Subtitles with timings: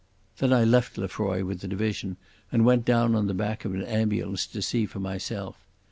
[0.39, 2.17] Then I left Lefroy with the division
[2.51, 5.63] and went down on the back of an ambulance to see for myself.